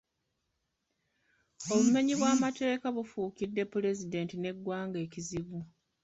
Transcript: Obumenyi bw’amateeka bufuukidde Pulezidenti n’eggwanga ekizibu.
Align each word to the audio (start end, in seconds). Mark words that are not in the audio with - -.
Obumenyi 1.73 2.13
bw’amateeka 2.19 2.87
bufuukidde 2.95 3.61
Pulezidenti 3.73 4.35
n’eggwanga 4.37 4.97
ekizibu. 5.05 5.59